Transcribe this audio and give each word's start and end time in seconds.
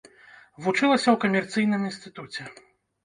Вучылася 0.67 1.03
ў 1.11 1.17
камерцыйным 1.25 1.81
інстытуце. 1.93 2.43